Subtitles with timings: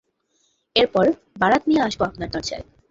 [0.75, 1.05] এরপর,
[1.37, 2.63] বারাত নিয়ে আসবো আপনার দরজায়।